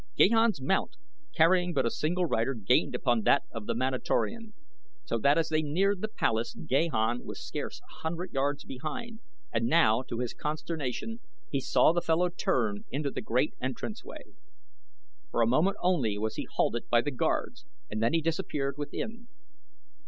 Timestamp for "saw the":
11.61-12.01